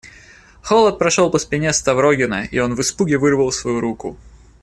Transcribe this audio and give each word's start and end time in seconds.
Холод 0.63 0.97
прошел 0.97 1.29
по 1.29 1.37
спине 1.37 1.71
Ставрогина, 1.73 2.45
и 2.45 2.57
он 2.57 2.73
в 2.73 2.81
испуге 2.81 3.19
вырвал 3.19 3.51
свою 3.51 3.81
руку. 3.81 4.17